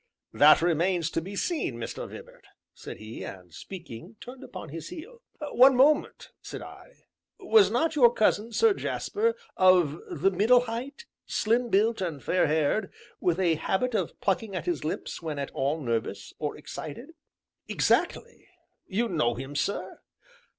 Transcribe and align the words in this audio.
"That 0.33 0.63
remains 0.63 1.11
to 1.11 1.21
be 1.21 1.35
seen, 1.35 1.75
Mr. 1.75 2.09
Vibart," 2.09 2.45
said 2.73 2.97
he, 2.97 3.23
and 3.23 3.53
speaking, 3.53 4.15
turned 4.19 4.43
upon 4.43 4.69
his 4.69 4.89
heel. 4.89 5.21
"One 5.51 5.75
moment," 5.75 6.31
said 6.41 6.63
I, 6.63 7.05
"was 7.39 7.69
not 7.69 7.95
your 7.95 8.11
cousin, 8.11 8.51
Sir 8.51 8.73
Jasper, 8.73 9.35
of 9.57 9.99
the 10.09 10.31
middle 10.31 10.61
height, 10.61 11.05
slim 11.27 11.69
built 11.69 12.01
and 12.01 12.23
fair 12.23 12.47
haired, 12.47 12.91
with 13.19 13.39
a 13.39 13.53
habit 13.61 13.93
of 13.93 14.19
plucking 14.21 14.55
at 14.55 14.65
his 14.65 14.83
lips 14.83 15.21
when 15.21 15.37
at 15.37 15.51
all 15.51 15.79
nervous 15.79 16.33
or 16.39 16.57
excited?" 16.57 17.11
"Exactly; 17.67 18.47
you 18.87 19.07
know 19.07 19.35
him, 19.35 19.55
sir?" 19.55 19.99